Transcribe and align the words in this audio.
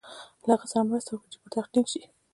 له 0.47 0.53
هغه 0.57 0.65
سره 0.71 0.85
مرسته 0.89 1.09
وکړي 1.13 1.27
چې 1.31 1.37
پر 1.41 1.49
تخت 1.55 1.69
ټینګ 1.73 1.87
شي. 1.91 2.01